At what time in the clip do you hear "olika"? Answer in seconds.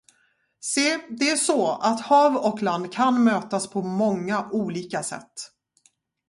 4.51-5.03